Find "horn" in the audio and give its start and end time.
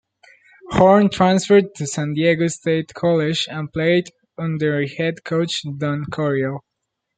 0.71-1.11